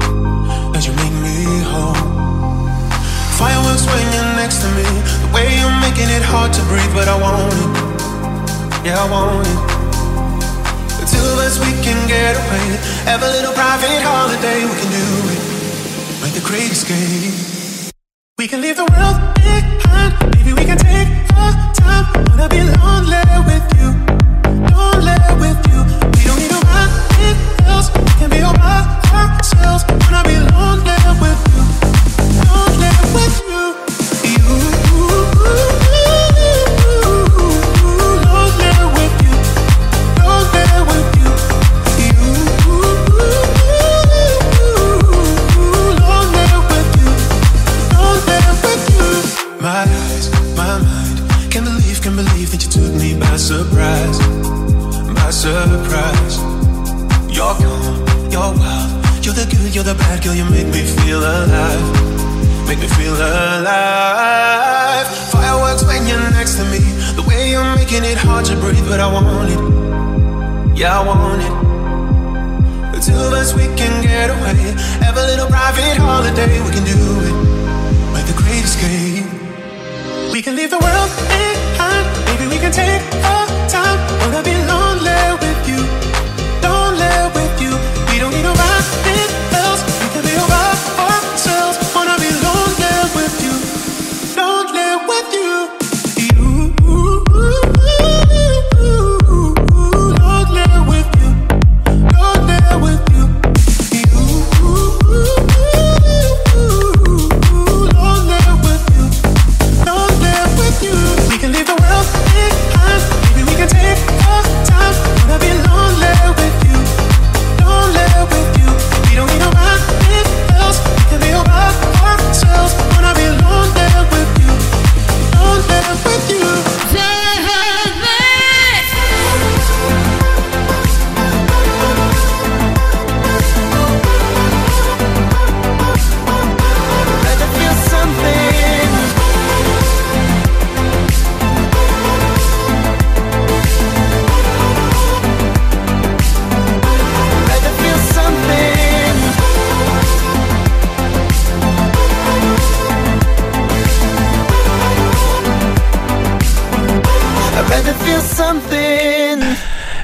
That 0.72 0.86
you 0.86 0.94
make 0.94 1.16
me 1.18 1.62
whole. 1.66 1.98
Fireworks 3.38 3.86
when 3.86 4.06
you're 4.14 4.36
next 4.36 4.62
to 4.62 4.68
me. 4.76 4.86
The 5.22 5.30
way 5.34 5.58
you're 5.58 5.81
I 7.12 7.20
want 7.20 7.52
it. 7.52 8.86
Yeah, 8.86 9.04
I 9.04 9.06
want 9.12 9.44
it. 9.44 9.58
The 10.96 11.04
two 11.12 11.20
of 11.20 11.44
us, 11.44 11.60
we 11.60 11.70
can 11.84 12.08
get 12.08 12.32
away. 12.40 12.66
Have 13.04 13.22
a 13.22 13.28
little 13.28 13.52
private 13.52 14.00
holiday, 14.00 14.64
we 14.64 14.72
can 14.80 14.88
do 14.88 15.06
it. 15.28 15.42
Make 16.22 16.32
the 16.32 16.40
great 16.40 16.72
escape. 16.72 17.92
We 18.38 18.48
can 18.48 18.62
leave 18.62 18.76
the 18.76 18.88
world 18.88 19.18
behind. 19.36 20.16
Maybe 20.36 20.54
we 20.54 20.64
can 20.64 20.78
take 20.78 21.08
our 21.36 21.52
time. 21.76 22.08
Wanna 22.32 22.48
be 22.48 22.64
lonely 22.80 23.20
with 23.44 23.66
you. 23.76 23.92
Lonely 24.72 25.16
with 25.36 25.60
you. 25.68 25.80
We 26.16 26.22
don't 26.24 26.40
need 26.40 26.52
nobody 26.56 27.28
else. 27.68 27.92
We 27.92 28.12
can 28.20 28.30
be 28.30 28.40
all 28.40 28.56
by 28.56 28.88
ourselves. 29.12 29.84
Wanna 30.08 30.24
be 30.24 30.40
lonely 30.40 30.96
with 31.20 31.40
you. 31.52 31.81
You're 59.82 59.94
the 59.94 59.98
bad 59.98 60.22
girl. 60.22 60.32
You 60.32 60.44
make 60.44 60.68
me 60.68 60.82
feel 60.86 61.18
alive. 61.18 61.82
Make 62.68 62.78
me 62.78 62.86
feel 62.86 63.16
alive. 63.18 65.08
Fireworks 65.34 65.82
when 65.82 66.06
you're 66.06 66.30
next 66.38 66.54
to 66.58 66.64
me. 66.70 66.78
The 67.18 67.24
way 67.26 67.50
you're 67.50 67.74
making 67.74 68.04
it 68.04 68.16
hard 68.16 68.44
to 68.44 68.54
breathe, 68.62 68.86
but 68.86 69.00
I 69.00 69.10
want 69.10 69.50
it. 69.50 69.58
Yeah, 70.78 71.00
I 71.00 71.02
want 71.02 71.42
it. 71.42 71.54
The 72.94 73.00
two 73.02 73.18
of 73.26 73.32
us, 73.32 73.54
we 73.54 73.66
can 73.74 74.02
get 74.06 74.30
away. 74.30 74.54
Have 75.02 75.16
a 75.16 75.26
little 75.26 75.48
private 75.48 75.98
holiday, 75.98 76.62
we 76.62 76.70
can 76.70 76.84
do 76.86 76.94
it. 77.26 77.34
Make 78.14 78.26
the 78.30 78.38
great 78.38 78.62
escape. 78.62 79.26
We 80.30 80.42
can 80.42 80.54
leave 80.54 80.70
the 80.70 80.78
world 80.78 81.10
behind. 81.26 82.06
Maybe 82.30 82.46
we 82.46 82.58
can 82.62 82.70
take 82.70 83.02
our 83.26 83.48
time. 83.66 83.98
Wanna 84.20 84.44
be 84.44 84.54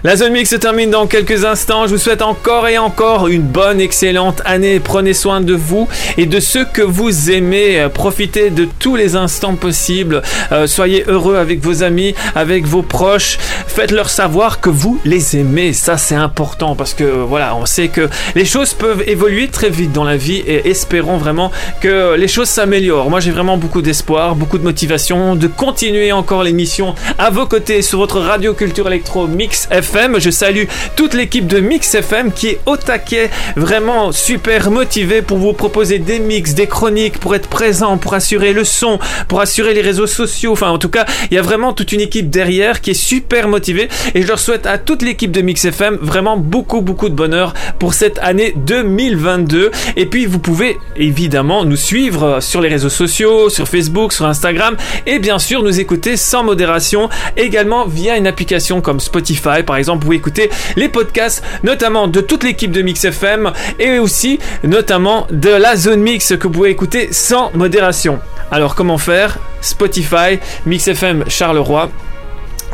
La 0.09 0.17
zone 0.17 0.33
mix 0.33 0.49
se 0.49 0.57
termine 0.57 0.89
dans 0.89 1.07
quelques 1.07 1.45
instants. 1.45 1.87
Je 1.87 1.93
vous 1.93 1.99
souhaite 1.99 2.23
encore 2.23 2.67
et 2.67 2.79
encore 2.79 3.29
une 3.29 3.43
bonne, 3.43 3.79
excellente 3.79 4.41
année. 4.47 4.81
Prenez 4.81 5.13
soin 5.13 5.43
de 5.43 5.53
vous 5.53 5.87
et 6.17 6.25
de 6.25 6.41
ceux 6.41 6.65
que 6.65 6.81
vous 6.81 7.31
aimez. 7.31 7.79
Euh, 7.79 7.91
Profitez 7.91 8.49
de 8.49 8.67
tous 8.79 8.97
les 8.97 9.17
instants 9.17 9.55
possibles. 9.55 10.23
Euh, 10.51 10.67
soyez 10.67 11.05
heureux 11.09 11.37
avec 11.37 11.63
vos 11.63 11.83
amis, 11.83 12.15
avec 12.35 12.65
vos 12.65 12.81
proches. 12.81 13.37
Faites-leur 13.67 14.09
savoir 14.09 14.63
que 14.63 14.71
vous 14.71 14.99
les 15.05 15.37
aimez. 15.37 15.75
Ça, 15.75 15.99
c'est 15.99 16.15
important 16.15 16.75
parce 16.75 16.95
que 16.95 17.05
voilà, 17.05 17.55
on 17.55 17.67
sait 17.67 17.89
que 17.89 18.09
les 18.35 18.47
choses 18.47 18.73
peuvent 18.73 19.03
évoluer 19.07 19.49
très 19.49 19.69
vite 19.69 19.93
dans 19.93 20.05
la 20.05 20.17
vie 20.17 20.39
et 20.39 20.71
espérons 20.71 21.19
vraiment 21.19 21.53
que 21.83 22.15
les 22.15 22.29
choses 22.29 22.49
s'améliorent. 22.49 23.11
Moi, 23.11 23.21
j'ai 23.21 23.31
vraiment 23.31 23.59
beaucoup 23.59 23.83
d'espoir, 23.83 24.37
beaucoup 24.37 24.57
de 24.57 24.65
motivation 24.65 25.37
de 25.37 25.49
continuer 25.49 26.13
encore 26.13 26.45
l'émission 26.45 26.95
à 27.19 27.29
vos 27.29 27.45
côtés 27.45 27.83
sur 27.83 27.99
votre 27.99 28.21
radio 28.21 28.55
culture 28.55 28.87
électro 28.87 29.27
Mix 29.27 29.69
FM. 29.71 29.98
Je 29.99 30.31
salue 30.31 30.65
toute 30.95 31.13
l'équipe 31.13 31.49
de 31.49 31.59
Mix 31.59 31.93
FM 31.93 32.31
qui 32.31 32.47
est 32.47 32.61
au 32.67 32.77
taquet, 32.77 33.31
vraiment 33.57 34.13
super 34.13 34.71
motivée 34.71 35.23
pour 35.23 35.39
vous 35.39 35.53
proposer 35.53 35.99
des 35.99 36.21
mix, 36.21 36.55
des 36.55 36.69
chroniques, 36.69 37.19
pour 37.19 37.35
être 37.35 37.49
présent, 37.49 37.99
pour 37.99 38.15
assurer 38.15 38.53
le 38.53 38.63
son, 38.63 39.01
pour 39.27 39.41
assurer 39.41 39.75
les 39.75 39.81
réseaux 39.81 40.07
sociaux. 40.07 40.53
Enfin, 40.53 40.71
en 40.71 40.79
tout 40.79 40.89
cas, 40.89 41.05
il 41.31 41.35
y 41.35 41.39
a 41.39 41.43
vraiment 41.43 41.73
toute 41.73 41.91
une 41.91 42.01
équipe 42.01 42.31
derrière 42.31 42.81
qui 42.81 42.93
est 42.93 42.95
super 42.95 43.49
motivée 43.49 43.89
et 44.15 44.23
je 44.23 44.29
leur 44.29 44.39
souhaite 44.39 44.67
à 44.67 44.79
toute 44.79 45.03
l'équipe 45.03 45.33
de 45.33 45.41
Mix 45.41 45.65
FM 45.65 45.99
vraiment 46.01 46.37
beaucoup, 46.37 46.81
beaucoup 46.81 47.09
de 47.09 47.15
bonheur 47.15 47.53
pour 47.81 47.93
cette 47.93 48.21
année 48.21 48.55
2022. 48.57 49.73
Et 49.97 50.07
puis, 50.07 50.27
vous 50.27 50.39
pouvez 50.39 50.79
évidemment 50.97 51.65
nous 51.65 51.77
suivre 51.77 52.39
sur 52.41 52.61
les 52.61 52.69
réseaux 52.69 52.89
sociaux, 52.89 53.51
sur 53.51 53.67
Facebook, 53.67 54.13
sur 54.13 54.27
Instagram 54.27 54.77
et 55.07 55.19
bien 55.19 55.41
sûr 55.41 55.65
nous 55.65 55.81
écouter 55.81 56.17
sans 56.17 56.45
modération 56.45 57.09
également 57.37 57.87
via 57.87 58.17
une 58.17 58.29
application 58.29 58.81
comme 58.81 59.01
Spotify 59.01 59.65
par 59.67 59.77
exemple. 59.77 59.88
Vous 59.95 60.01
pouvez 60.01 60.17
écouter 60.17 60.51
les 60.77 60.89
podcasts 60.89 61.43
notamment 61.63 62.09
de 62.09 62.21
toute 62.21 62.45
l'équipe 62.45 62.73
de 62.73 62.83
Mix 62.83 63.05
FM 63.05 63.53
et 63.79 63.99
aussi 63.99 64.39
notamment 64.65 65.27
de 65.31 65.51
la 65.51 65.77
zone 65.77 66.01
mix 66.01 66.35
que 66.37 66.47
vous 66.47 66.53
pouvez 66.53 66.71
écouter 66.71 67.09
sans 67.13 67.51
modération. 67.55 68.21
Alors 68.51 68.75
comment 68.75 68.99
faire? 68.99 69.39
Spotify, 69.61 70.39
Mix 70.67 70.89
FM 70.89 71.25
Charleroi. 71.29 71.91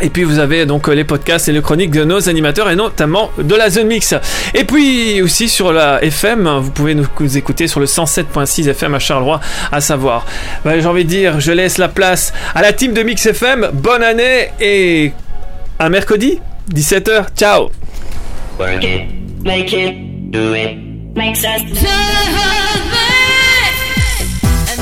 Et 0.00 0.10
puis 0.10 0.24
vous 0.24 0.40
avez 0.40 0.66
donc 0.66 0.88
les 0.88 1.04
podcasts 1.04 1.48
et 1.48 1.52
les 1.52 1.62
chroniques 1.62 1.92
de 1.92 2.02
nos 2.02 2.28
animateurs 2.28 2.68
et 2.68 2.74
notamment 2.74 3.30
de 3.38 3.54
la 3.54 3.70
Zone 3.70 3.86
Mix. 3.86 4.14
Et 4.52 4.64
puis 4.64 5.22
aussi 5.22 5.48
sur 5.48 5.72
la 5.72 6.02
FM, 6.02 6.48
vous 6.60 6.70
pouvez 6.72 6.96
nous 6.96 7.06
écouter 7.36 7.68
sur 7.68 7.78
le 7.78 7.86
107.6 7.86 8.68
FM 8.70 8.94
à 8.94 8.98
Charleroi, 8.98 9.40
à 9.70 9.80
savoir. 9.80 10.26
Ben, 10.64 10.80
J'ai 10.80 10.86
envie 10.86 11.04
de 11.04 11.08
dire, 11.08 11.38
je 11.38 11.52
laisse 11.52 11.78
la 11.78 11.88
place 11.88 12.32
à 12.56 12.62
la 12.62 12.72
team 12.72 12.92
de 12.92 13.02
Mix 13.02 13.24
FM. 13.24 13.70
Bonne 13.72 14.02
année 14.02 14.50
et 14.60 15.12
à 15.78 15.88
mercredi, 15.88 16.40
17h. 16.68 17.36
Ciao 17.36 17.70
Work 18.58 18.84
it, 18.84 19.08
make 19.42 19.72
it, 19.72 20.30
do 20.30 20.54
it. 20.54 20.76
Makes 21.14 21.44
us 21.44 21.60
And 21.60 21.70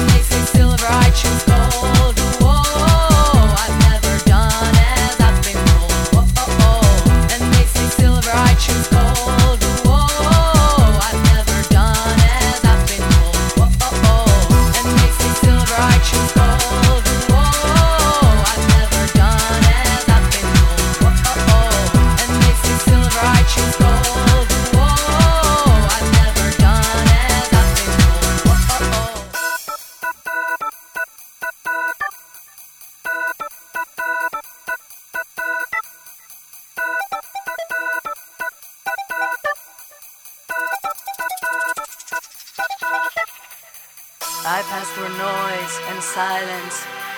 they 0.09 0.22
say 0.22 0.45
silver, 0.53 0.87
I 0.89 1.11
choose 1.11 1.45
gold. 1.45 2.32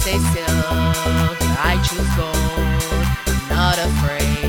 stay 0.00 0.18
still. 0.18 0.46
I 1.62 1.76
choose 1.84 2.08
gold, 2.16 3.48
not 3.50 3.78
afraid. 3.78 4.39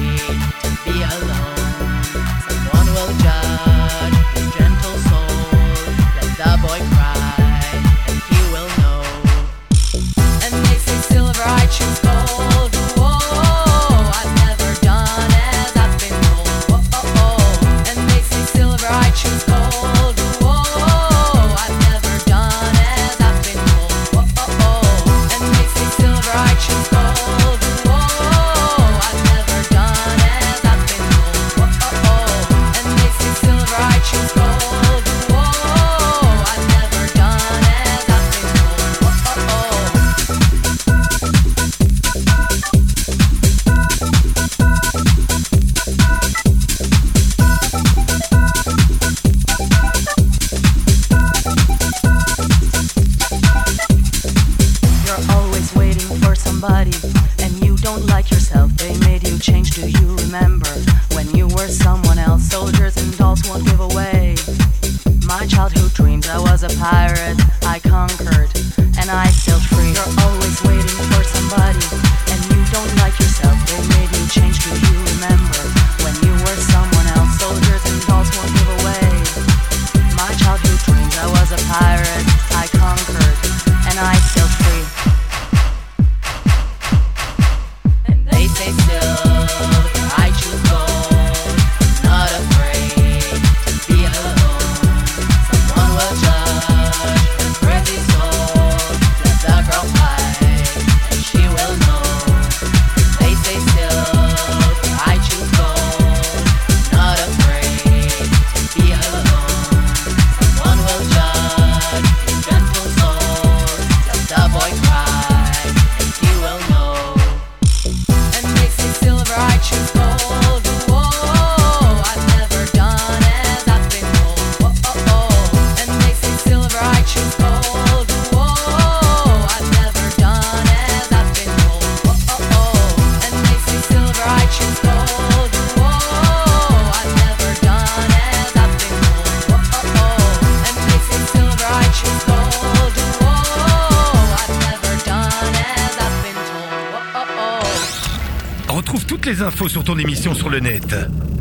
infos 149.41 149.69
sur 149.69 149.83
ton 149.83 149.97
émission 149.97 150.33
sur 150.33 150.49
le 150.49 150.59
net. 150.59 150.95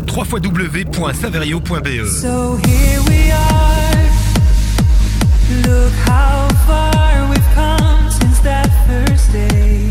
www.saverio.be 0.09 2.07
So 2.07 2.57
here 2.57 3.01
we 3.09 3.31
are. 3.31 4.11
Look 5.67 5.93
how 6.07 6.49
far 6.67 7.29
we've 7.29 7.55
come 7.55 8.11
since 8.11 8.41
that 8.41 8.69
first 8.87 9.33
day. 9.33 9.91